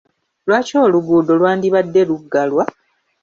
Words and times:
Lwaki 0.47 0.75
oluguudo 0.85 1.31
lwandibadde 1.39 2.01
luggalwa? 2.09 2.63